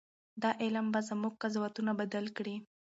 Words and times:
دا 0.41 0.49
علم 0.63 0.85
به 0.93 0.99
زموږ 1.09 1.33
قضاوتونه 1.41 1.91
بدل 2.01 2.25
کړي. 2.37 2.55